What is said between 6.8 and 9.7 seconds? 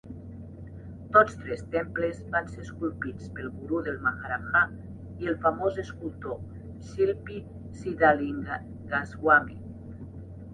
Shilpi Siddalingaswamy.